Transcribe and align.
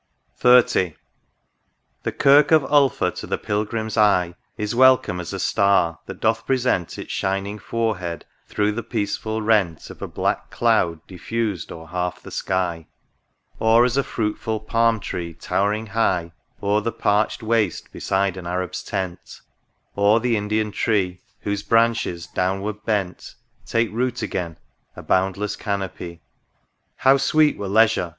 32 0.37 0.73
THE 0.73 0.79
RIVER 0.81 0.87
DUDDON. 0.93 0.97
The 2.01 2.11
Kirk 2.11 2.51
of 2.51 2.63
Ulpha 2.71 3.11
to 3.11 3.27
the 3.27 3.37
Pilgrim's 3.37 3.97
eye 3.97 4.33
Is 4.57 4.73
welcome 4.73 5.19
as 5.19 5.31
a 5.31 5.35
Star^ 5.37 5.99
that 6.07 6.19
doth 6.19 6.47
present 6.47 6.97
Its 6.97 7.11
shining 7.13 7.59
forehead 7.59 8.25
through 8.47 8.71
the 8.71 8.81
peaceful 8.81 9.43
rent 9.43 9.91
Of 9.91 10.01
a 10.01 10.07
black 10.07 10.49
cloud 10.49 11.05
diffused 11.05 11.71
o'er 11.71 11.85
half 11.85 12.19
the 12.19 12.31
sky; 12.31 12.87
Or 13.59 13.85
as 13.85 13.95
a 13.95 14.01
fruitful 14.01 14.61
palm 14.61 14.99
tree 14.99 15.35
towering 15.35 15.85
high 15.85 16.31
O'er 16.63 16.81
the 16.81 16.91
parched 16.91 17.43
waste 17.43 17.91
beside 17.91 18.37
an 18.37 18.47
Arab's 18.47 18.81
tent; 18.83 19.41
Or 19.95 20.19
the 20.19 20.35
Indian 20.35 20.71
tree 20.71 21.21
whose 21.41 21.61
branches, 21.61 22.25
downward 22.25 22.83
bent, 22.85 23.35
Take 23.67 23.91
root 23.91 24.23
again, 24.23 24.57
a 24.95 25.03
boundless 25.03 25.55
canopy. 25.55 26.21
How 26.95 27.17
sweet 27.17 27.55
were 27.55 27.67
leisure 27.67 28.09